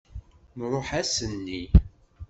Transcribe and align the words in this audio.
Nruḥ 0.57 0.87
ass-nni. 1.01 1.63